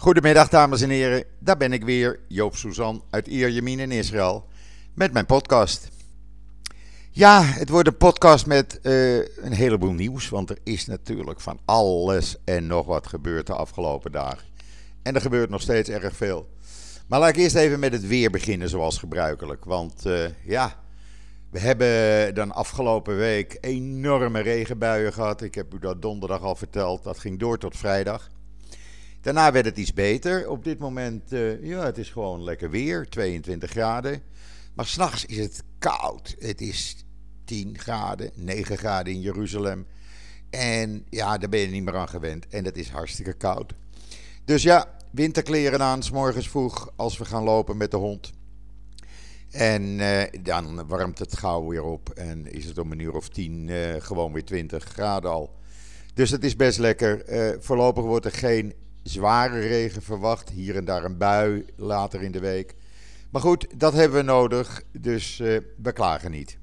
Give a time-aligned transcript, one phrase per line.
[0.00, 4.46] Goedemiddag dames en heren, daar ben ik weer, Joop Suzan uit Ierjemien in Israël,
[4.94, 5.88] met mijn podcast.
[7.10, 11.58] Ja, het wordt een podcast met uh, een heleboel nieuws, want er is natuurlijk van
[11.64, 14.48] alles en nog wat gebeurd de afgelopen dagen.
[15.02, 16.48] En er gebeurt nog steeds erg veel.
[17.08, 20.78] Maar laat ik eerst even met het weer beginnen zoals gebruikelijk, want uh, ja...
[21.50, 25.42] We hebben dan afgelopen week enorme regenbuien gehad.
[25.42, 27.04] Ik heb u dat donderdag al verteld.
[27.04, 28.30] Dat ging door tot vrijdag.
[29.20, 30.48] Daarna werd het iets beter.
[30.48, 34.22] Op dit moment, uh, ja, het is gewoon lekker weer, 22 graden.
[34.74, 36.36] Maar s'nachts is het koud.
[36.38, 37.04] Het is
[37.44, 39.86] 10 graden, 9 graden in Jeruzalem.
[40.50, 42.46] En ja, daar ben je niet meer aan gewend.
[42.48, 43.72] En het is hartstikke koud.
[44.44, 48.32] Dus ja, winterkleren aan, s morgens vroeg als we gaan lopen met de hond.
[49.50, 53.28] En uh, dan warmt het gauw weer op en is het om een uur of
[53.28, 55.54] tien uh, gewoon weer 20 graden al.
[56.14, 57.24] Dus het is best lekker.
[57.60, 60.48] Voorlopig wordt er geen zware regen verwacht.
[60.48, 62.74] Hier en daar een bui later in de week.
[63.30, 65.36] Maar goed, dat hebben we nodig, dus
[65.82, 66.58] we klagen niet.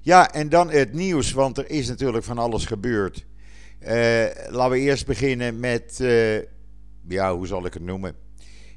[0.00, 3.26] Ja, en dan het nieuws, want er is natuurlijk van alles gebeurd.
[4.48, 5.96] laten we eerst beginnen met,
[7.08, 8.14] ja, hoe zal ik het noemen?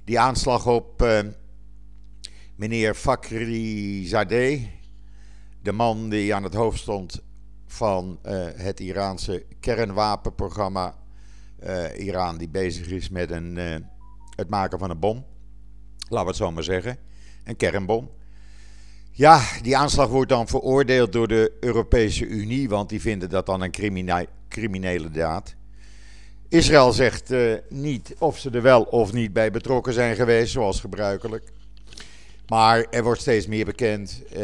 [0.03, 1.07] Die aanslag op
[2.55, 4.63] meneer Fakhri Zadeh,
[5.61, 7.21] de man die aan het hoofd stond
[7.67, 8.19] van
[8.55, 10.97] het Iraanse kernwapenprogramma.
[11.63, 13.75] Uh, Iran die bezig is met een, uh,
[14.35, 15.25] het maken van een bom.
[15.97, 16.97] Laten we het zo maar zeggen.
[17.43, 18.09] Een kernbom.
[19.11, 23.61] Ja, die aanslag wordt dan veroordeeld door de Europese Unie, want die vinden dat dan
[23.61, 25.55] een crimine criminele daad.
[26.47, 27.33] Israël zegt
[27.69, 31.51] niet of ze er wel of niet bij betrokken zijn geweest, zoals gebruikelijk.
[32.49, 34.41] Maar er wordt steeds meer bekend, eh,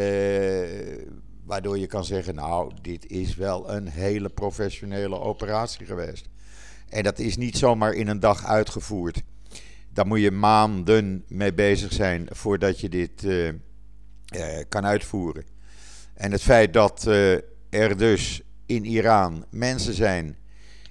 [1.44, 6.28] waardoor je kan zeggen, nou, dit is wel een hele professionele operatie geweest.
[6.88, 9.22] En dat is niet zomaar in een dag uitgevoerd.
[9.92, 13.52] Daar moet je maanden mee bezig zijn voordat je dit uh, uh,
[14.68, 15.44] kan uitvoeren.
[16.14, 17.32] En het feit dat uh,
[17.68, 20.36] er dus in Iran mensen zijn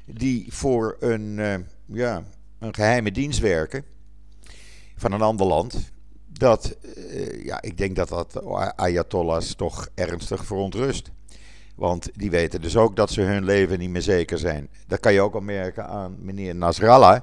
[0.05, 1.35] die voor een,
[1.85, 2.23] ja,
[2.59, 3.83] een geheime dienst werken
[4.95, 5.93] van een ander land
[6.27, 6.77] dat,
[7.43, 8.45] ja, ik denk dat dat
[8.75, 11.11] Ayatollahs toch ernstig verontrust.
[11.75, 14.69] Want die weten dus ook dat ze hun leven niet meer zeker zijn.
[14.87, 17.21] Dat kan je ook al merken aan meneer Nasrallah.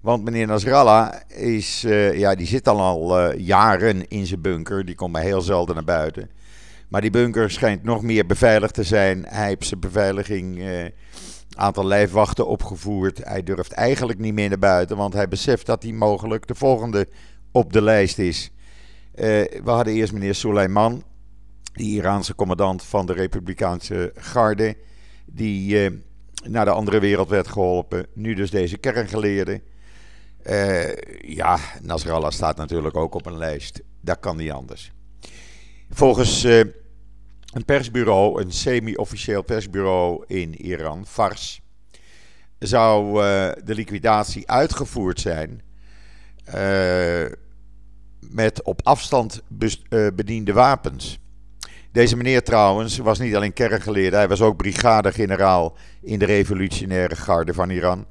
[0.00, 4.84] Want meneer Nasrallah is, uh, ja, die zit al al uh, jaren in zijn bunker.
[4.84, 6.30] Die komt maar heel zelden naar buiten.
[6.88, 9.24] Maar die bunker schijnt nog meer beveiligd te zijn.
[9.28, 10.84] Hij heeft zijn beveiliging, uh,
[11.56, 13.20] aantal lijfwachten opgevoerd.
[13.24, 17.08] Hij durft eigenlijk niet meer naar buiten, want hij beseft dat hij mogelijk de volgende
[17.52, 18.50] op de lijst is.
[19.14, 21.02] We hadden eerst meneer Soleiman,
[21.78, 24.76] die Iraanse commandant van de Republikeinse Garde,
[25.26, 25.98] die uh,
[26.44, 28.06] naar de andere wereld werd geholpen.
[28.14, 29.60] Nu dus deze kerngeleerde.
[30.46, 33.80] Uh, ja, Nasrallah staat natuurlijk ook op een lijst.
[34.00, 34.92] Dat kan niet anders.
[35.90, 41.60] Volgens een persbureau, een semi-officieel persbureau in Iran, Fars,
[42.58, 43.14] zou
[43.64, 45.62] de liquidatie uitgevoerd zijn
[46.54, 47.26] uh,
[48.20, 49.42] met op afstand
[49.88, 51.18] eh, bediende wapens.
[51.98, 57.54] Deze meneer trouwens was niet alleen kerngeleerde, hij was ook brigadegeneraal in de revolutionaire garde
[57.54, 58.06] van Iran.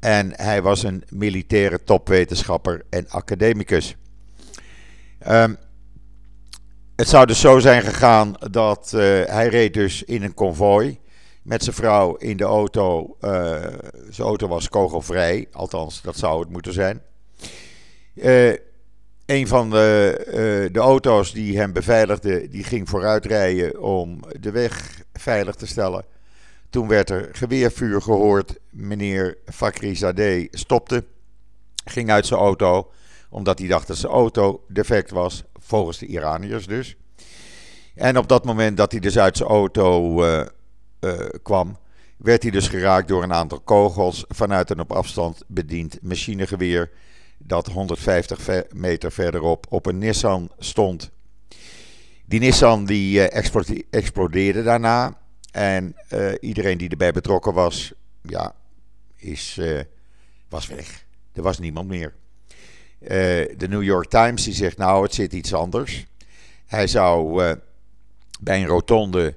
[0.00, 3.96] En hij was een militaire topwetenschapper en academicus.
[5.28, 5.56] Um,
[6.96, 10.98] het zou dus zo zijn gegaan dat uh, hij reed dus in een konvooi
[11.42, 13.16] met zijn vrouw in de auto.
[13.20, 13.30] Uh,
[14.08, 17.02] zijn auto was kogelvrij, althans dat zou het moeten zijn.
[18.14, 18.52] Uh,
[19.28, 24.50] een van de, uh, de auto's die hem beveiligde, die ging vooruit rijden om de
[24.50, 26.04] weg veilig te stellen.
[26.70, 28.58] Toen werd er geweervuur gehoord.
[28.70, 31.04] Meneer Fakri Zadeh stopte,
[31.84, 32.90] ging uit zijn auto,
[33.30, 36.96] omdat hij dacht dat zijn auto defect was, volgens de Iraniërs dus.
[37.94, 40.46] En op dat moment dat hij dus uit zijn auto uh,
[41.00, 41.12] uh,
[41.42, 41.76] kwam,
[42.16, 46.90] werd hij dus geraakt door een aantal kogels vanuit een op afstand bediend machinegeweer
[47.38, 51.10] dat 150 meter verderop op een Nissan stond.
[52.28, 53.42] Die Nissan die uh,
[53.90, 55.18] explodeerde daarna.
[55.50, 57.92] En uh, iedereen die erbij betrokken was,
[58.22, 58.54] ja,
[59.16, 59.80] is, uh,
[60.48, 61.04] was weg.
[61.32, 62.14] Er was niemand meer.
[62.98, 66.06] de New York Times die zegt, nou, het zit iets anders.
[66.66, 67.42] Hij zou
[68.40, 69.36] bij een rotonde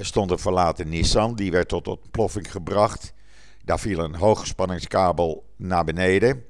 [0.00, 1.34] stond een verlaten Nissan.
[1.34, 3.12] Die werd tot ontploffing gebracht.
[3.64, 6.44] Daar viel een hoogspanningskabel naar beneden.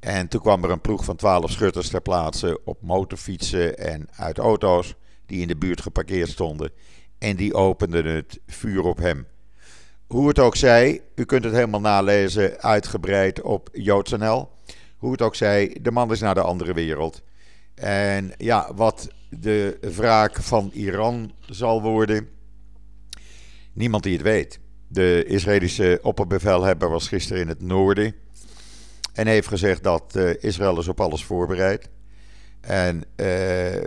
[0.00, 4.38] En toen kwam er een ploeg van 12 schutters ter plaatse op motorfietsen en uit
[4.38, 4.94] auto's
[5.26, 6.70] die in de buurt geparkeerd stonden.
[7.18, 9.26] En die openden het vuur op hem.
[10.06, 14.48] hoe het ook zij, u kunt het helemaal nalezen, uitgebreid op JoodsNL.
[14.96, 17.22] Hoe het ook zij, de man is naar de andere wereld.
[17.74, 22.28] En ja, wat de wraak van Iran zal worden,
[23.72, 24.60] niemand die het weet.
[24.88, 28.14] De Israëlische opperbevelhebber was gisteren in het noorden
[29.18, 31.88] en heeft gezegd dat uh, Israël is op alles voorbereid.
[32.60, 33.82] En uh,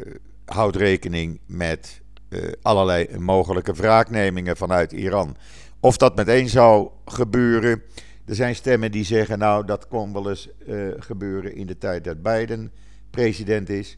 [0.45, 5.35] houdt rekening met uh, allerlei mogelijke wraaknemingen vanuit Iran.
[5.79, 7.81] Of dat meteen zou gebeuren.
[8.25, 10.49] Er zijn stemmen die zeggen, nou dat kon wel eens
[10.97, 12.71] gebeuren in de tijd dat Biden
[13.09, 13.97] president is.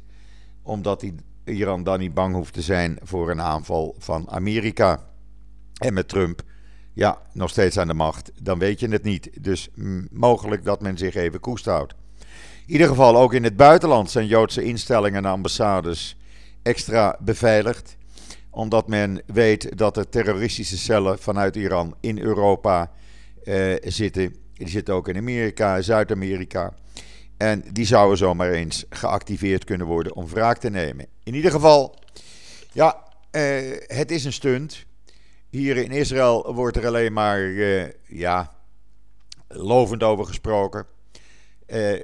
[0.62, 1.06] Omdat
[1.44, 5.00] Iran dan niet bang hoeft te zijn voor een aanval van Amerika.
[5.80, 6.44] En met Trump
[6.94, 9.30] ja, nog steeds aan de macht, dan weet je het niet.
[9.40, 9.69] Dus
[10.12, 11.94] mogelijk dat men zich even koest houdt.
[12.66, 16.18] In ieder geval ook in het buitenland zijn Joodse instellingen en ambassades
[16.62, 17.98] extra beveiligd.
[18.50, 22.92] Omdat men weet dat er terroristische cellen vanuit Iran in Europa
[23.44, 24.36] eh, zitten.
[24.54, 26.74] Die zitten ook in Amerika, Zuid-Amerika.
[27.38, 31.06] En die zouden zomaar eens geactiveerd kunnen worden om wraak te nemen.
[31.24, 31.96] In ieder geval,
[32.72, 32.98] ja,
[33.31, 33.42] eh,
[33.88, 34.86] het is een stunt.
[35.54, 38.54] Hier in Israël wordt er alleen maar uh, ja,
[39.48, 40.86] lovend over gesproken.
[41.68, 42.00] Uh,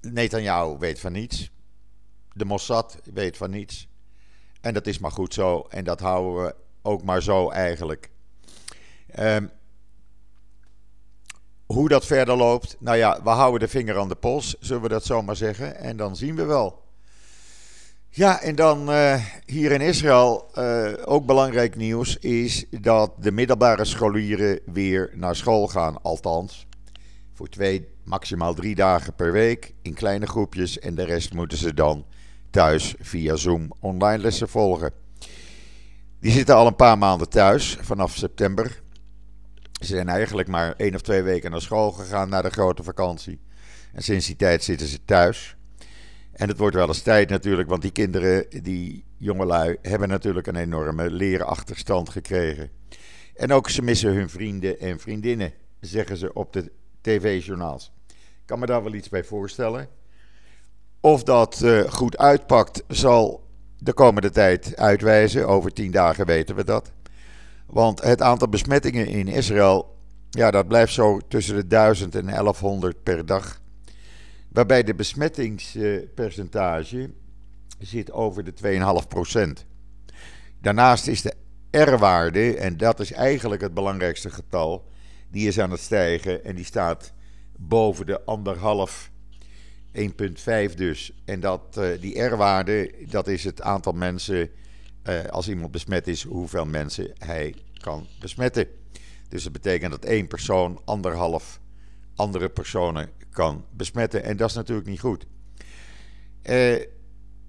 [0.00, 1.50] Netanyahu weet van niets.
[2.32, 3.88] De Mossad weet van niets.
[4.60, 5.66] En dat is maar goed zo.
[5.68, 8.10] En dat houden we ook maar zo eigenlijk.
[9.18, 9.50] Um,
[11.66, 14.88] hoe dat verder loopt, nou ja, we houden de vinger aan de pols, zullen we
[14.88, 15.76] dat zo maar zeggen.
[15.76, 16.82] En dan zien we wel.
[18.10, 23.84] Ja, en dan uh, hier in Israël uh, ook belangrijk nieuws is dat de middelbare
[23.84, 26.02] scholieren weer naar school gaan.
[26.02, 26.66] Althans,
[27.34, 30.78] voor twee, maximaal drie dagen per week in kleine groepjes.
[30.78, 32.06] En de rest moeten ze dan
[32.50, 34.92] thuis via Zoom online lessen volgen.
[36.20, 38.82] Die zitten al een paar maanden thuis vanaf september.
[39.80, 43.40] Ze zijn eigenlijk maar één of twee weken naar school gegaan na de grote vakantie.
[43.92, 45.56] En sinds die tijd zitten ze thuis.
[46.38, 50.56] En het wordt wel eens tijd natuurlijk, want die kinderen, die jongelui, hebben natuurlijk een
[50.56, 52.70] enorme leerachterstand gekregen.
[53.34, 57.92] En ook ze missen hun vrienden en vriendinnen, zeggen ze op de tv-journaals.
[58.08, 58.14] Ik
[58.46, 59.88] kan me daar wel iets bij voorstellen.
[61.00, 63.46] Of dat uh, goed uitpakt, zal
[63.78, 65.48] de komende tijd uitwijzen.
[65.48, 66.92] Over tien dagen weten we dat.
[67.66, 69.96] Want het aantal besmettingen in Israël,
[70.30, 73.60] ja, dat blijft zo tussen de 1000 en 1100 per dag
[74.48, 77.10] waarbij de besmettingspercentage
[77.78, 78.52] zit over de
[79.60, 79.66] 2,5%.
[80.60, 81.34] Daarnaast is de
[81.70, 84.88] R-waarde, en dat is eigenlijk het belangrijkste getal,
[85.30, 87.12] die is aan het stijgen en die staat
[87.56, 89.10] boven de anderhalf,
[89.92, 91.12] 1,5 dus.
[91.24, 94.50] En dat, uh, die R-waarde, dat is het aantal mensen,
[95.08, 98.66] uh, als iemand besmet is, hoeveel mensen hij kan besmetten.
[99.28, 101.60] Dus dat betekent dat één persoon anderhalf
[102.16, 104.22] andere personen kan besmetten.
[104.22, 105.26] En dat is natuurlijk niet goed.
[106.42, 106.82] Uh,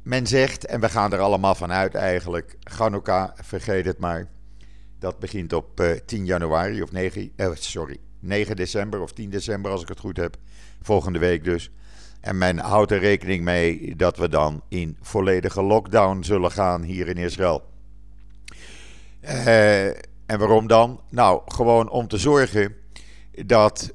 [0.04, 4.28] men zegt, en we gaan er allemaal van uit eigenlijk, Hanukkah, vergeet het maar.
[5.00, 9.14] Dat begint op uh, eh, 10 januari of 9, uh, eh, sorry, 9 december of
[9.14, 10.38] 10 december als ik het goed heb.
[10.82, 11.72] Volgende week dus.
[12.22, 17.08] En men houdt er rekening mee dat we dan in volledige lockdown zullen gaan hier
[17.08, 17.64] in Israël.
[19.22, 21.02] en waarom dan?
[21.10, 22.76] Nou, gewoon om te zorgen
[23.46, 23.94] dat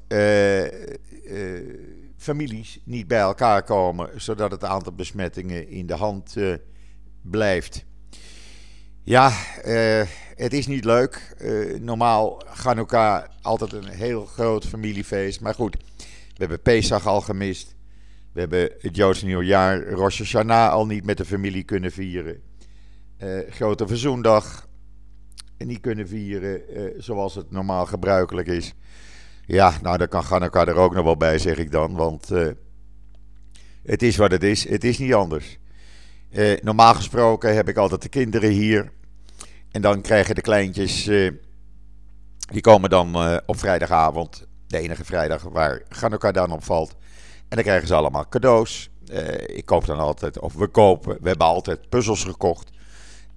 [2.17, 6.55] families niet bij elkaar komen, zodat het aantal besmettingen in de hand uh,
[7.21, 7.85] blijft.
[9.03, 9.29] Ja,
[9.65, 10.01] uh,
[10.35, 11.35] het is niet leuk.
[11.81, 15.41] normaal elkaar altijd een heel groot familiefeest.
[15.41, 17.75] Maar goed, we hebben Pesach al gemist.
[18.33, 22.41] We hebben het Joodse nieuwjaar, Rosh Hashanah, al niet met de familie kunnen vieren.
[23.49, 24.67] Grote Verzoendag
[25.57, 26.61] niet kunnen vieren
[27.03, 28.73] zoals het normaal gebruikelijk is.
[29.47, 31.95] Ja, nou, dan kan elkaar er ook nog wel bij, zeg ik dan.
[31.95, 32.47] Want uh,
[33.83, 34.69] het is wat het is.
[34.69, 35.57] Het is niet anders.
[36.31, 38.91] Uh, normaal gesproken heb ik altijd de kinderen hier.
[39.71, 41.07] En dan krijgen de kleintjes.
[41.07, 41.31] Uh,
[42.51, 44.47] die komen dan op vrijdagavond.
[44.67, 46.95] De enige vrijdag waar elkaar dan op valt.
[47.47, 48.89] En dan krijgen ze allemaal cadeaus.
[49.45, 52.69] ik koop dan altijd, of we kopen, we hebben altijd puzzels gekocht.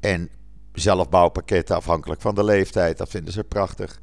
[0.01, 0.31] En
[0.73, 2.99] zelfbouwpakketten afhankelijk van de leeftijd.
[2.99, 4.01] Dat vinden ze prachtig.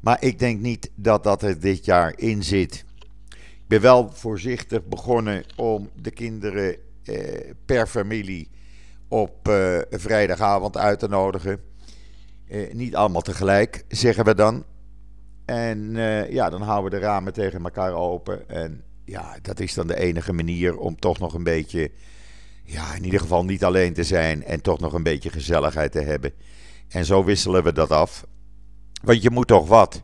[0.00, 2.84] Maar ik denk niet dat dat er dit jaar in zit.
[3.30, 8.50] Ik ben wel voorzichtig begonnen om de kinderen eh, per familie
[9.08, 11.60] op eh, vrijdagavond uit te nodigen.
[12.48, 14.64] Eh, niet allemaal tegelijk, zeggen we dan.
[15.44, 18.48] En eh, ja, dan houden we de ramen tegen elkaar open.
[18.48, 21.90] En ja, dat is dan de enige manier om toch nog een beetje,
[22.64, 26.00] ja, in ieder geval niet alleen te zijn en toch nog een beetje gezelligheid te
[26.00, 26.32] hebben.
[26.88, 28.26] En zo wisselen we dat af.
[29.00, 30.02] Want je moet toch wat.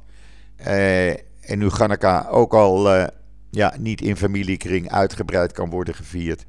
[0.61, 1.09] Uh,
[1.51, 3.07] en nu Ganaka ook al uh,
[3.51, 6.47] ja, niet in familiekring uitgebreid kan worden gevierd.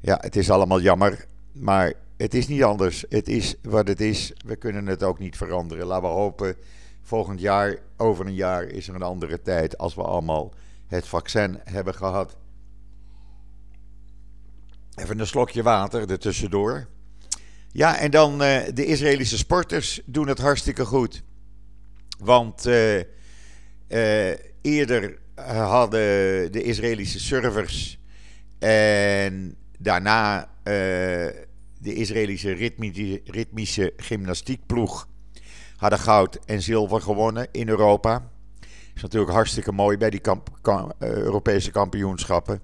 [0.00, 1.26] Ja, het is allemaal jammer.
[1.52, 3.04] Maar het is niet anders.
[3.08, 4.32] Het is wat het is.
[4.46, 5.86] We kunnen het ook niet veranderen.
[5.86, 6.56] Laten we hopen.
[7.02, 9.78] Volgend jaar, over een jaar, is er een andere tijd.
[9.78, 10.52] Als we allemaal
[10.86, 12.36] het vaccin hebben gehad.
[14.94, 16.86] Even een slokje water ertussendoor.
[17.72, 21.22] Ja, en dan uh, de Israëlische sporters doen het hartstikke goed.
[22.22, 23.04] Want uh, uh,
[24.60, 27.98] eerder hadden de Israëlische servers
[28.58, 30.48] en daarna
[31.78, 32.52] de Israëlische
[33.24, 35.08] ritmische, gymnastiekploeg
[35.76, 38.30] hadden goud en zilver gewonnen in Europa.
[38.94, 40.58] Is natuurlijk hartstikke mooi bij die kamp,
[40.98, 42.60] Europese kampioenschappen.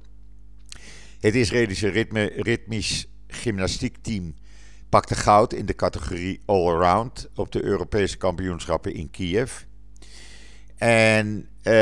[1.21, 4.35] Het Israëlische ritme, ritmisch gymnastiekteam
[4.89, 9.63] pakte goud in de categorie Allround op de Europese kampioenschappen in Kiev.
[10.77, 11.73] En uh,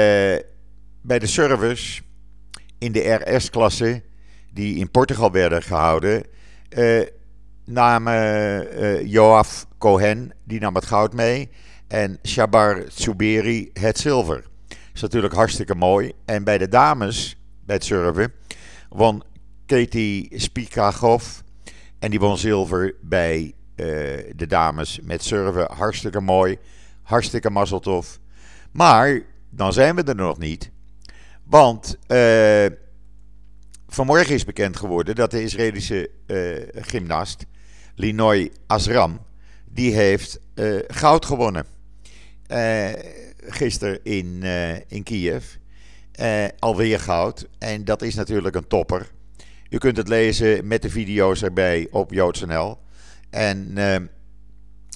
[1.01, 2.03] bij de servers
[2.79, 4.03] in de RS-klasse,
[4.53, 6.25] die in Portugal werden gehouden,
[6.69, 7.07] uh,
[7.65, 11.51] namen uh, Joaf Cohen, die nam het goud mee,
[11.89, 14.45] en Shabar Tsuberi het zilver.
[14.69, 16.13] Dat is natuurlijk hartstikke mooi.
[16.25, 18.33] En bij de dames, bij het surfen,
[18.89, 19.23] won
[19.67, 21.43] Katie Spikagov.
[22.05, 23.87] En die won zilver bij uh,
[24.37, 25.73] de dames met surfen.
[25.73, 26.59] Hartstikke mooi.
[27.03, 28.19] Hartstikke mazzeltof.
[28.73, 30.71] Maar dan zijn we er nog niet.
[31.45, 32.67] Want uh,
[33.89, 37.47] vanmorgen is bekend geworden dat de Israëlische uh, gymnast
[37.95, 39.21] Linoy Azram.
[39.65, 40.41] Die heeft
[40.89, 41.67] goud gewonnen.
[43.49, 44.43] gisteren in,
[44.89, 45.45] in Kiev.
[46.59, 47.49] alweer goud.
[47.59, 49.11] En dat is natuurlijk een topper.
[49.75, 52.78] U kunt het lezen met de video's erbij op JoodsNL.
[53.31, 53.97] En uh,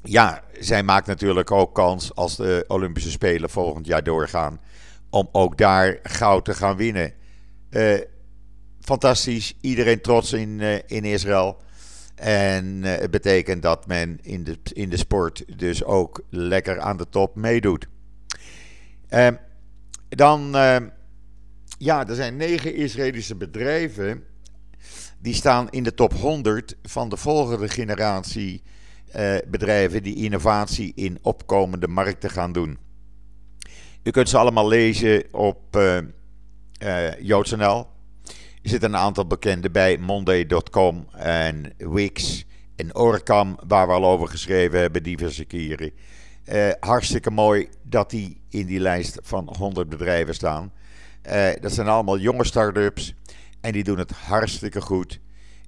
[0.03, 4.61] ja, zij maakt natuurlijk ook kans als de Olympische Spelen volgend jaar doorgaan.
[5.11, 7.13] Om ook daar goud te gaan winnen.
[7.71, 8.01] Uh,
[8.81, 9.55] fantastisch.
[9.61, 11.57] Iedereen trots in, uh, in Israël.
[12.15, 17.09] En het betekent dat men in de, in de sport dus ook lekker aan de
[17.09, 17.89] top meedoet.
[19.09, 19.35] Ehm,
[20.09, 20.51] dan,
[21.79, 24.27] ja, er zijn negen Israëlische bedrijven
[25.19, 28.63] die staan in de top 100 van de volgende generatie
[29.13, 32.79] eh, bedrijven die innovatie in opkomende markten gaan doen.
[34.03, 35.99] U kunt ze allemaal lezen op uh,
[36.83, 37.87] uh, JoodsNL.
[38.63, 42.45] Er zitten een aantal bekende bij, Monday.com en Wix
[42.77, 45.93] en Orcam, waar we al over geschreven hebben diverse keren.
[46.53, 50.73] Uh, hartstikke mooi dat die in die lijst van 100 bedrijven staan.
[51.27, 53.15] Uh, dat zijn allemaal jonge start-ups
[53.61, 55.21] en die doen het hartstikke goed.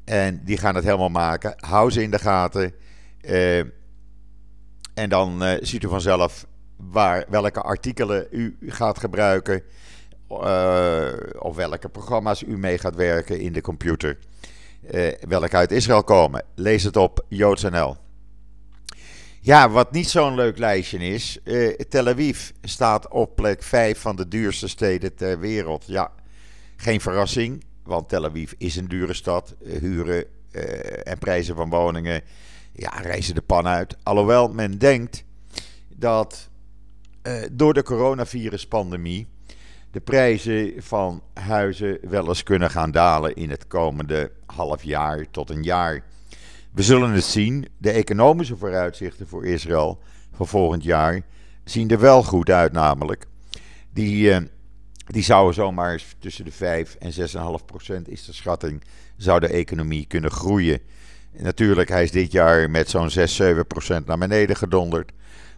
[0.05, 1.55] En die gaan het helemaal maken.
[1.57, 2.75] Hou ze in de gaten.
[3.23, 3.59] Uh,
[4.95, 9.63] en dan uh, ziet u vanzelf waar, welke artikelen u gaat gebruiken.
[10.31, 14.19] Uh, of welke programma's u mee gaat werken in de computer.
[15.29, 16.45] welke uit Israël komen.
[16.55, 17.97] Lees het op JoodsNL.
[19.41, 21.39] Ja, wat niet zo'n leuk lijstje is.
[21.89, 25.85] Tel Aviv staat op plek 5 van de duurste steden ter wereld.
[25.87, 26.13] Ja,
[26.77, 27.65] geen verrassing.
[27.91, 29.55] Want Tel Aviv is een dure stad.
[29.65, 30.63] Eh, huren uh,
[31.07, 32.23] en prijzen van woningen
[32.73, 33.97] ja, reizen de pan uit.
[34.03, 35.25] Alhoewel men denkt
[35.97, 36.49] dat
[37.23, 39.27] uh, door de coronaviruspandemie
[39.91, 45.51] de prijzen van huizen wel eens kunnen gaan dalen in het komende half jaar tot
[45.51, 46.05] een jaar.
[46.73, 47.69] We zullen het zien.
[47.79, 49.99] De economische vooruitzichten voor Israël
[50.33, 51.23] voor volgend jaar
[51.65, 53.27] zien er wel goed uit, namelijk.
[53.93, 54.33] Die
[55.11, 57.12] die zouden zomaar tussen de 5 en
[57.61, 58.83] 6,5 procent is de schatting,
[59.17, 60.81] zou de economie kunnen groeien.
[61.33, 65.12] natuurlijk, hij is dit jaar met zo'n 6, 7 procent naar beneden gedonderd.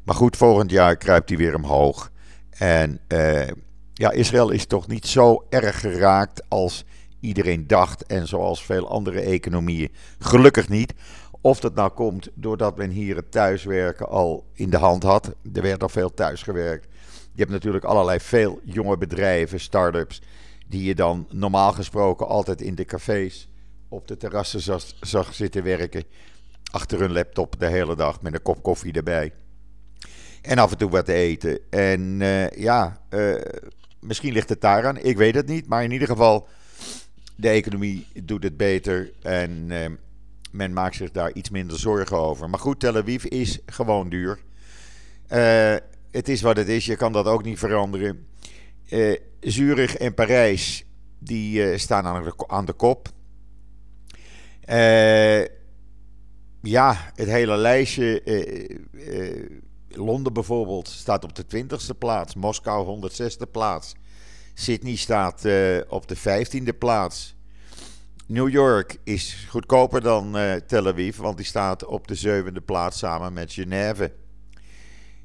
[0.04, 2.11] Maar goed, volgend jaar kruipt hij weer omhoog.
[2.50, 3.49] En uh,
[3.92, 6.85] ja, Israël is toch niet zo erg geraakt als
[7.21, 9.92] iedereen dacht en zoals veel andere economieën.
[10.18, 10.94] Gelukkig niet.
[11.40, 15.35] Of dat nou komt doordat men hier het thuiswerken al in de hand had.
[15.52, 16.87] Er werd al veel thuisgewerkt.
[17.33, 20.23] Je hebt natuurlijk allerlei veel jonge bedrijven, start-ups,
[20.69, 23.49] die je dan normaal gesproken altijd in de cafés
[23.89, 26.05] op de terrassen zag, zitten werken.
[26.71, 29.33] Achter hun laptop de hele dag met een kop koffie erbij.
[30.43, 31.59] En af en toe wat te eten.
[31.71, 33.35] En uh, ja, uh,
[34.01, 34.97] misschien ligt het daaraan.
[34.97, 35.67] Ik weet het niet.
[35.67, 36.49] Maar in ieder geval,
[37.37, 39.12] de economie doet het beter.
[39.23, 39.87] En uh,
[40.51, 42.51] men maakt zich daar iets minder zorgen over.
[42.51, 44.39] Maar goed, Tel Aviv is gewoon duur
[46.12, 46.87] het is wat het is.
[46.87, 48.26] Je kan dat ook niet veranderen.
[48.90, 50.85] Uh, Zurich en Parijs,
[51.19, 53.09] die uh, staan aan de, aan de kop.
[54.69, 55.40] Uh,
[56.62, 58.23] ja, het hele lijstje
[59.88, 62.35] Londen bijvoorbeeld staat op de 20ste plaats.
[62.35, 63.95] Moskou 106e plaats.
[64.54, 65.47] Sydney staat
[65.88, 67.35] op de 15e plaats.
[68.26, 73.33] New York is goedkoper dan Tel Aviv, want die staat op de zevende plaats samen
[73.33, 74.12] met Genève.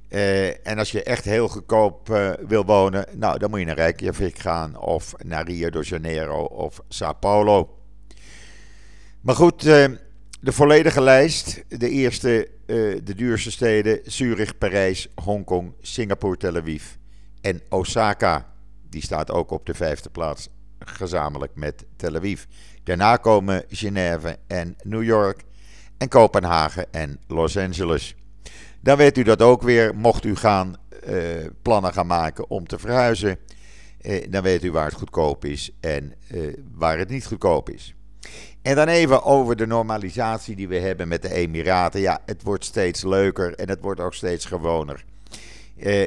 [0.10, 3.76] Uh, en als je echt heel goedkoop uh, wil wonen, nou, dan moet je naar
[3.76, 7.78] Reykjavik gaan of naar Rio de Janeiro of Sao Paulo.
[9.22, 9.86] Maar goed, uh,
[10.42, 11.64] de volledige lijst.
[11.68, 12.50] De eerste,
[13.04, 16.84] de duurste steden: Zurich, Parijs, Hongkong, Singapore, Tel Aviv
[17.42, 18.54] en Osaka.
[18.90, 20.50] Die staat ook op de vijfde plaats,
[20.80, 22.44] gezamenlijk met Tel Aviv.
[22.84, 25.44] Daarna komen Genève en New York
[25.98, 28.16] en Kopenhagen en Los Angeles.
[28.88, 30.75] Dan weet u dat ook weer, mocht u gaan
[31.08, 33.39] uh, plannen gaan maken om te verhuizen.
[34.01, 37.96] Uh, dan weet u waar het goedkoop is en uh, waar het niet goedkoop is.
[38.62, 42.00] En dan even over de normalisatie die we hebben met de Emiraten.
[42.00, 45.06] Ja, het wordt steeds leuker en het wordt ook steeds gewoner.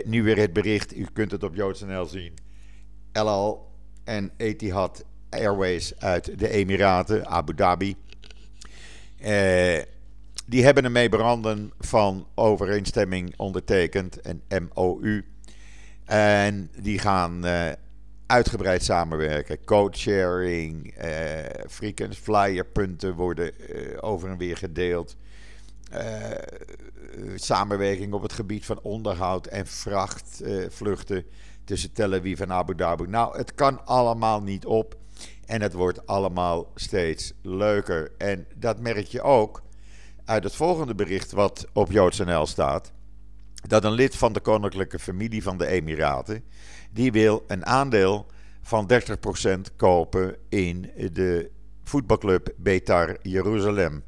[0.05, 2.35] nu weer het bericht, u kunt het op JoodsNL zien.
[3.13, 3.71] El Al
[4.05, 7.97] en Etihad Airways uit de Emiraten, Abu Dhabi.
[10.51, 15.25] Die hebben een memorandum van overeenstemming ondertekend, een MOU.
[16.05, 17.69] En die gaan uh,
[18.27, 19.65] uitgebreid samenwerken.
[19.65, 25.17] Codesharing, uh, eh, frequent flyer punten worden uh, over en weer gedeeld.
[27.35, 31.25] samenwerking op het gebied van onderhoud en vrachtvluchten
[31.65, 33.07] tussen Tel Aviv en Abu Dhabi.
[33.07, 34.97] Nou, het kan allemaal niet op.
[35.47, 38.13] En het wordt allemaal steeds leuker.
[38.19, 39.63] En dat merk je ook
[40.31, 42.93] uit het volgende bericht wat op JoodsNL staat.
[43.55, 46.45] Dat een lid van de koninklijke familie van de Emiraten.
[46.91, 48.27] Die wil een aandeel
[48.63, 51.51] van 30% kopen in de
[51.83, 54.05] voetbalclub Betar Jeruzalem.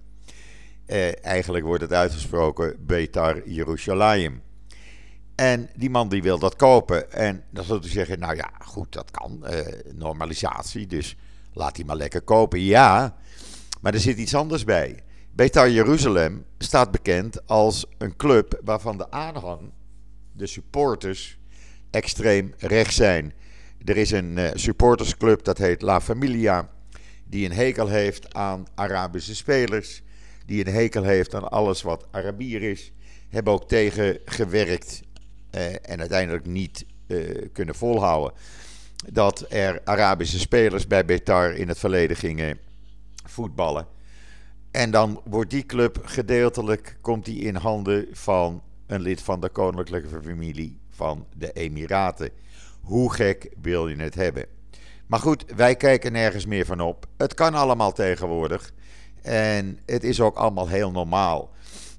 [0.86, 4.42] Eh, eigenlijk wordt het uitgesproken Betar Jerusalem.
[5.34, 7.12] En die man die wil dat kopen.
[7.12, 9.46] En dan zult u zeggen, nou ja, goed, dat kan.
[9.46, 11.16] Eh, normalisatie, dus
[11.52, 12.60] laat hij maar lekker kopen.
[12.60, 13.16] Ja,
[13.80, 15.02] maar er zit iets anders bij.
[15.34, 19.72] Betar Jeruzalem staat bekend als een club waarvan de aanhang,
[20.32, 21.38] de supporters,
[21.90, 23.32] extreem rechts zijn.
[23.84, 26.68] Er is een uh, supportersclub, dat heet La Familia,
[27.24, 30.02] die een hekel heeft aan Arabische spelers,
[30.46, 32.92] die een hekel heeft aan alles wat Arabier is,
[33.28, 35.02] hebben ook tegengewerkt
[35.54, 38.32] uh, en uiteindelijk niet uh, kunnen volhouden
[39.12, 42.58] dat er Arabische spelers bij Betar in het verleden gingen
[43.24, 44.00] voetballen.
[44.72, 49.48] En dan wordt die club gedeeltelijk komt die in handen van een lid van de
[49.48, 52.30] koninklijke familie van de Emiraten.
[52.80, 54.46] Hoe gek wil je het hebben?
[55.06, 57.06] Maar goed, wij kijken nergens meer van op.
[57.16, 58.72] Het kan allemaal tegenwoordig.
[59.22, 61.50] En het is ook allemaal heel normaal.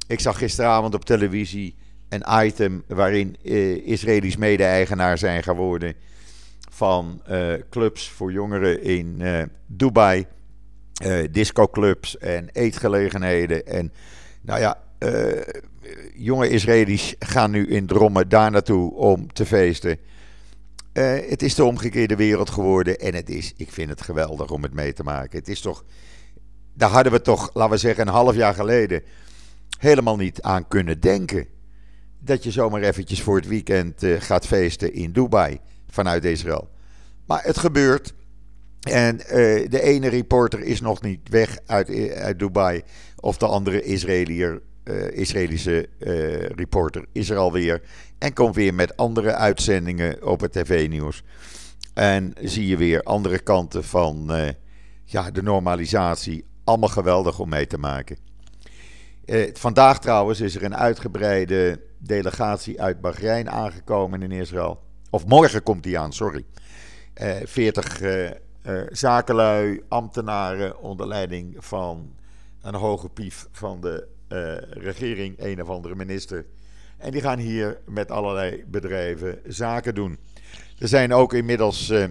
[0.08, 1.76] Ik zag gisteravond op televisie
[2.10, 5.96] een item waarin uh, Israëli's mede-eigenaar zijn geworden
[6.70, 10.26] van uh, clubs voor jongeren in uh, Dubai
[11.32, 13.66] discoclubs en eetgelegenheden.
[13.66, 13.94] En
[14.42, 15.42] nou ja, uh,
[16.16, 19.98] jonge Israëli's gaan nu in drommen daar naartoe om te feesten.
[20.94, 24.64] Uh, het is de omgekeerde wereld geworden en het is, ik vind het geweldig om
[24.64, 25.40] het mee te maken.
[25.40, 25.84] Het is toch,
[26.74, 29.02] daar hadden we toch, laten we zeggen, een half jaar geleden
[29.80, 31.48] helemaal niet aan kunnen denken.
[32.20, 36.70] Dat je zomaar eventjes voor het weekend gaat feesten in Dubai vanuit Israël.
[37.26, 38.14] Maar het gebeurt.
[38.84, 39.30] En uh,
[39.70, 42.82] de ene reporter is nog niet weg uit, uit Dubai.
[43.20, 45.90] Of de andere uh, Israëlische
[46.56, 47.82] reporter is er alweer.
[48.18, 51.24] En komt weer met andere uitzendingen op het tv-nieuws.
[51.94, 54.32] En zie je weer andere kanten van
[55.06, 56.46] ja, de normalisatie.
[56.64, 58.18] Allemaal geweldig om mee te maken.
[59.54, 64.80] vandaag trouwens is er een uitgebreide delegatie uit Bahrein aangekomen in Israël.
[65.10, 66.46] Of morgen komt die aan, sorry.
[67.44, 68.02] 40
[68.64, 72.14] uh, zakenlui, ambtenaren onder leiding van
[72.62, 76.46] een hoge pief van de uh, regering, een of andere minister.
[76.98, 80.18] En die gaan hier met allerlei bedrijven zaken doen.
[80.80, 82.06] Er zijn ook inmiddels uh,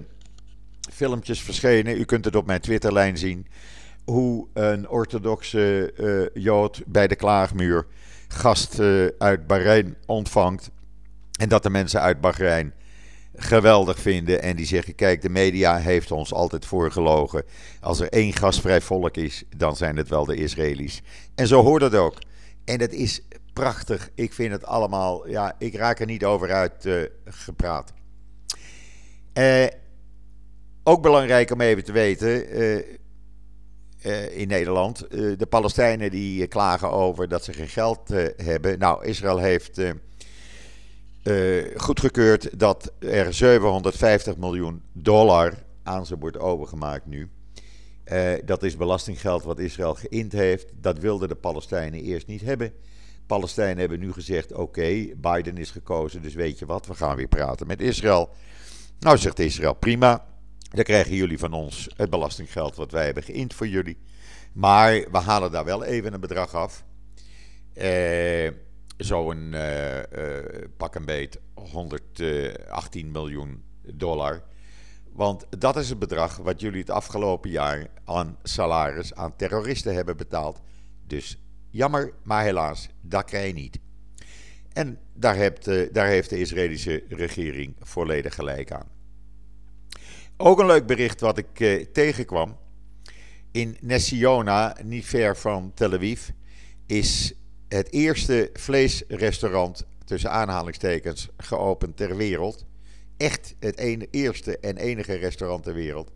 [0.92, 2.00] filmpjes verschenen.
[2.00, 3.46] U kunt het op mijn Twitterlijn zien.
[4.04, 7.86] Hoe een orthodoxe Jood bij de klaagmuur
[8.28, 8.80] gast
[9.18, 10.70] uit Bahrein ontvangt.
[11.38, 12.72] En dat de mensen uit Bahrein
[13.34, 14.42] geweldig vinden.
[14.42, 17.44] En die zeggen: kijk, de media heeft ons altijd voorgelogen.
[17.80, 21.02] Als er één gastvrij volk is, dan zijn het wel de Israëli's.
[21.34, 22.14] En zo hoort het ook.
[22.64, 24.10] En dat is prachtig.
[24.14, 25.28] Ik vind het allemaal.
[25.28, 27.92] Ja, ik raak er niet over uit uh, gepraat.
[29.34, 29.66] Uh,
[30.82, 32.60] ook belangrijk om even te weten.
[32.60, 32.78] Uh,
[34.36, 35.10] in Nederland.
[35.10, 38.78] de Palestijnen die klagen over dat ze geen geld hebben.
[38.78, 39.80] Nou, Israël heeft
[41.22, 47.30] uh, goedgekeurd dat er 750 miljoen dollar aan ze wordt overgemaakt nu.
[48.04, 50.72] Uh, dat is belastinggeld wat Israël geïnd heeft.
[50.80, 52.72] Dat wilden de Palestijnen eerst niet hebben.
[53.26, 57.28] Palestijnen hebben nu gezegd: oké, Biden is gekozen, dus weet je wat, we gaan weer
[57.28, 58.30] praten met Israël.
[58.98, 60.26] Nou zegt Israël: prima,
[60.70, 63.98] dan krijgen jullie van ons het belastinggeld wat wij hebben geïnd voor jullie.
[64.52, 66.84] Maar we halen daar wel even een bedrag af.
[67.72, 68.50] Eh,
[68.96, 69.98] Zo'n uh,
[70.76, 73.62] pak een beet 118 miljoen
[73.94, 74.42] dollar.
[75.12, 80.16] Want dat is het bedrag wat jullie het afgelopen jaar aan salaris aan terroristen hebben
[80.16, 80.60] betaald.
[81.06, 81.38] Dus
[81.70, 83.78] jammer, maar helaas, dat krijg je niet.
[84.72, 85.52] En daar,
[85.92, 88.88] daar heeft de Israëlische regering volledig gelijk aan.
[90.36, 92.56] Ook een leuk bericht wat ik eh, tegenkwam.
[93.50, 96.28] In Nessiona, niet ver van Tel Aviv,
[96.86, 97.34] is
[97.72, 102.64] het eerste vleesrestaurant tussen aanhalingstekens geopend ter wereld.
[103.16, 106.10] Echt het ene, eerste en enige restaurant ter wereld.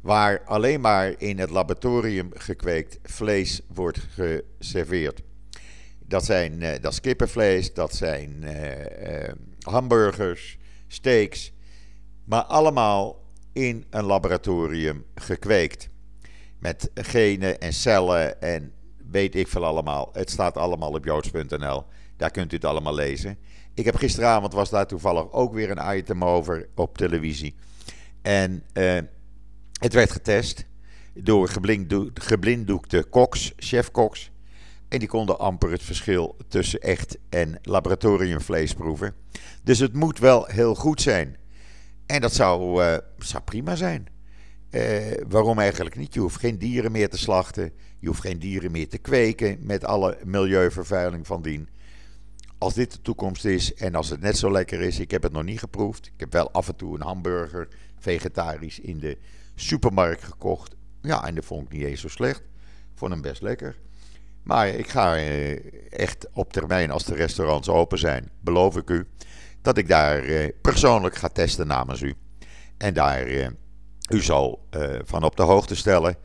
[0.00, 5.22] Waar alleen maar in het laboratorium gekweekt vlees wordt geserveerd.
[5.98, 11.52] Dat, zijn, uh, dat is kippenvlees, dat zijn uh, uh, hamburgers, steaks.
[12.24, 15.88] Maar allemaal in een laboratorium gekweekt.
[16.58, 18.72] Met genen en cellen en
[19.10, 20.10] weet ik veel allemaal.
[20.12, 21.84] Het staat allemaal op joods.nl.
[22.16, 23.38] Daar kunt u het allemaal lezen.
[23.74, 27.54] Ik heb gisteravond was daar toevallig ook weer een item over op televisie.
[28.22, 28.98] En uh,
[29.80, 30.66] het werd getest
[31.14, 31.48] door
[32.14, 34.30] geblinddoekte koks, chefkoks.
[34.88, 39.14] En die konden amper het verschil tussen echt en laboratoriumvlees proeven.
[39.62, 41.36] Dus het moet wel heel goed zijn.
[42.06, 44.15] En dat zou, uh, zou prima zijn.
[44.70, 46.14] Uh, waarom eigenlijk niet?
[46.14, 47.72] Je hoeft geen dieren meer te slachten.
[47.98, 51.68] Je hoeft geen dieren meer te kweken met alle milieuvervuiling van dien.
[52.58, 55.32] Als dit de toekomst is en als het net zo lekker is, ik heb het
[55.32, 56.06] nog niet geproefd.
[56.06, 59.18] Ik heb wel af en toe een hamburger vegetarisch in de
[59.54, 60.74] supermarkt gekocht.
[61.02, 62.40] Ja, en dat vond ik niet eens zo slecht.
[62.40, 63.76] Ik vond hem best lekker.
[64.42, 65.58] Maar ik ga uh,
[65.92, 69.06] echt op termijn, als de restaurants open zijn, beloof ik u,
[69.62, 72.14] dat ik daar uh, persoonlijk ga testen namens u.
[72.76, 73.26] En daar
[74.08, 74.66] u zal
[75.04, 76.16] van op de hoogte stellen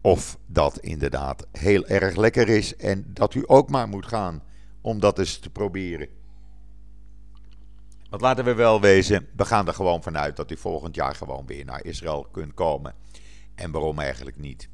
[0.00, 4.42] of dat inderdaad heel erg lekker is en dat u ook maar moet gaan
[4.80, 6.08] om dat eens te proberen.
[8.10, 11.46] Want laten we wel wezen, we gaan er gewoon vanuit dat u volgend jaar gewoon
[11.46, 12.94] weer naar Israël kunt komen.
[13.54, 14.68] En waarom eigenlijk niet?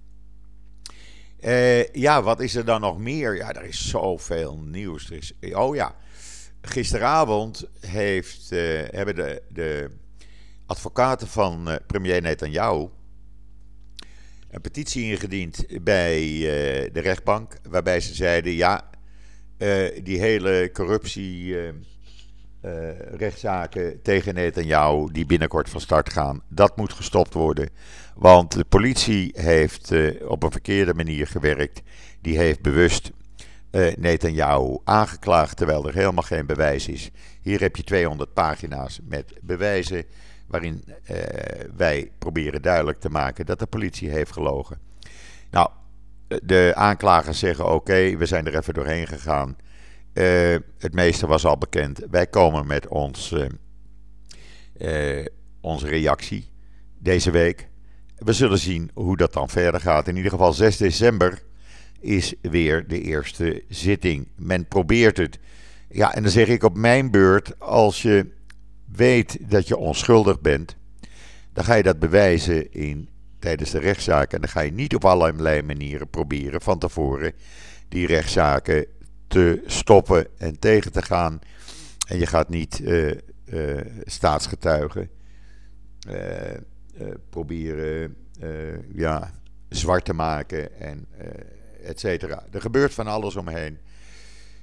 [1.40, 3.36] Uh, ja, wat is er dan nog meer?
[3.36, 5.10] Ja, er is zoveel nieuws.
[5.10, 5.94] Er is, oh ja,
[6.60, 9.90] gisteravond heeft, uh, hebben de, de
[10.66, 12.88] advocaten van uh, premier Netanyahu
[14.50, 16.42] een petitie ingediend bij uh,
[16.92, 17.58] de rechtbank.
[17.68, 18.90] Waarbij ze zeiden: ja,
[19.58, 21.56] uh, die hele corruptie.
[23.10, 26.42] rechtszaken tegen Netanyahu die binnenkort van start gaan.
[26.48, 27.68] Dat moet gestopt worden.
[28.14, 31.82] Want de politie heeft op een verkeerde manier gewerkt.
[32.20, 33.12] Die heeft bewust
[33.76, 37.10] uh, Netanyahu aangeklaagd terwijl er helemaal geen bewijs is.
[37.42, 40.04] Hier heb je 200 pagina's met bewijzen
[40.46, 41.16] waarin uh,
[41.76, 44.78] wij proberen duidelijk te maken dat de politie heeft gelogen.
[45.50, 45.70] Nou,
[46.42, 49.56] de aanklagers zeggen oké, we zijn er even doorheen gegaan.
[50.14, 52.00] Uh, het meeste was al bekend.
[52.10, 53.34] Wij komen met ons,
[55.60, 56.50] onze reactie
[56.98, 57.68] deze week.
[58.16, 60.08] We zullen zien hoe dat dan verder gaat.
[60.08, 61.42] In ieder geval 6 december
[62.00, 64.28] is weer de eerste zitting.
[64.36, 65.38] Men probeert het.
[65.88, 68.26] Ja, en dan zeg ik op mijn beurt, als je
[68.92, 70.76] weet dat je onschuldig bent,
[71.52, 74.32] dan ga je dat bewijzen in, tijdens de rechtszaak.
[74.32, 77.32] En dan ga je niet op allerlei manieren proberen van tevoren
[77.88, 78.86] die rechtszaken
[79.26, 81.38] te stoppen en tegen te gaan.
[82.08, 85.10] En je gaat niet uh, uh, staatsgetuigen
[86.08, 86.14] uh,
[87.30, 88.16] proberen
[88.94, 89.32] ja,
[89.68, 91.06] zwart te maken en
[91.82, 92.44] et cetera.
[92.50, 93.78] Er gebeurt van alles omheen.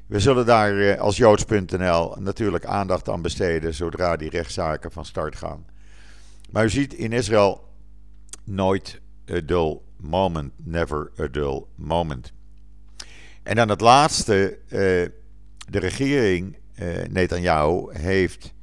[0.07, 5.35] We zullen daar eh, als joods.nl natuurlijk aandacht aan besteden zodra die rechtszaken van start
[5.35, 5.65] gaan.
[6.49, 7.67] Maar u ziet in Israël
[8.43, 12.33] nooit a dull moment, never a dull moment.
[13.43, 14.69] En dan het laatste, uh,
[15.69, 18.53] de regering uh, Netanyahu heeft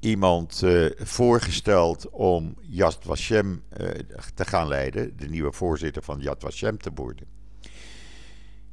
[0.00, 0.62] iemand
[0.96, 3.62] voorgesteld om Yad Vashem
[4.34, 7.26] te gaan leiden, de nieuwe voorzitter van Yad Vashem te worden.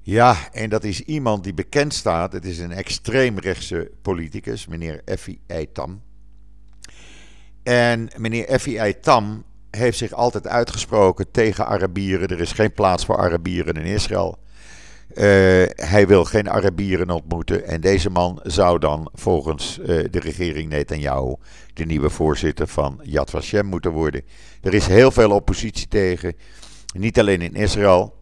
[0.03, 2.33] Ja, en dat is iemand die bekend staat.
[2.33, 6.01] Het is een extreemrechtse politicus, meneer Effie Eitam.
[7.63, 12.27] En meneer Effie Eitam heeft zich altijd uitgesproken tegen Arabieren.
[12.27, 14.39] Er is geen plaats voor Arabieren in Israël.
[15.75, 17.65] hij wil geen Arabieren ontmoeten.
[17.65, 21.35] En deze man zou dan volgens de regering Netanyahu
[21.73, 24.21] de nieuwe voorzitter van Yad Vashem moeten worden.
[24.61, 26.35] Er is heel veel oppositie tegen.
[26.93, 28.20] Niet alleen in Israël,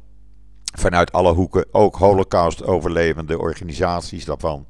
[0.78, 1.66] vanuit alle hoeken.
[1.72, 4.68] Ook Holocaust-overlevende organisaties daarvan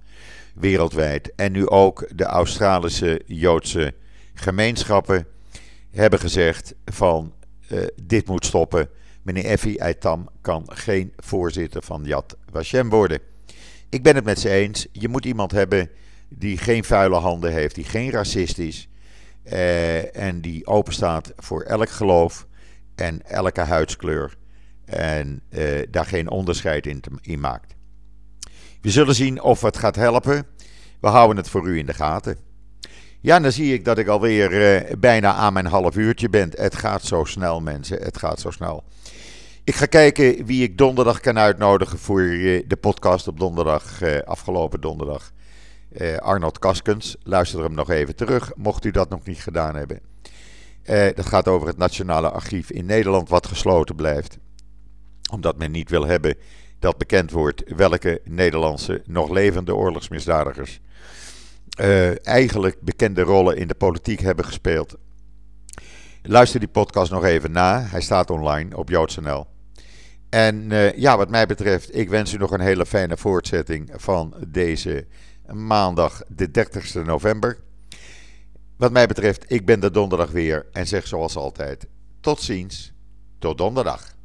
[0.54, 1.36] wereldwijd.
[1.36, 3.94] En nu ook de Australische Joodse
[4.34, 5.28] gemeenschappen
[5.92, 7.34] hebben gezegd van
[7.72, 8.90] uh, dit moet stoppen.
[9.22, 13.20] Meneer Effie Eitam kan geen voorzitter van Yad Vashem worden.
[13.90, 14.88] Ik ben het met ze eens.
[14.92, 15.90] Je moet iemand hebben
[16.30, 18.90] die geen vuile handen heeft, die geen racist is.
[19.46, 22.48] Uh, en die openstaat voor elk geloof
[22.96, 24.38] en elke huidskleur.
[24.90, 27.76] En uh, daar geen onderscheid in, in maakt.
[28.82, 30.46] We zullen zien of het gaat helpen.
[31.02, 32.38] We houden het voor u in de gaten.
[33.22, 36.50] Ja, dan zie ik dat ik alweer uh, bijna aan mijn half uurtje ben.
[36.56, 38.02] Het gaat zo snel, mensen.
[38.02, 38.84] Het gaat zo snel.
[39.64, 44.82] Ik ga kijken wie ik donderdag kan uitnodigen voor uh, de podcast op donderdag, afgelopen
[44.82, 45.32] donderdag.
[46.20, 50.00] Arnold Kaskens, luister hem nog even terug, mocht u dat nog niet gedaan hebben.
[51.16, 54.38] dat gaat over het Nationale Archief in Nederland, wat gesloten blijft.
[55.32, 56.36] Omdat men niet wil hebben
[56.80, 60.82] dat bekend wordt welke Nederlandse nog levende oorlogsmisdadigers
[61.80, 64.98] uh, eigenlijk bekende rollen in de politiek hebben gespeeld.
[66.22, 67.82] Luister die podcast nog even na.
[67.82, 69.48] Hij staat online op JoodsNL.
[70.30, 74.34] En uh, ja, wat mij betreft, ik wens u nog een hele fijne voortzetting van
[74.48, 75.08] deze
[75.54, 77.60] maandag, de 30 november.
[78.78, 81.88] Wat mij betreft, ik ben de donderdag weer en zeg zoals altijd:
[82.20, 82.94] tot ziens,
[83.40, 84.18] tot donderdag.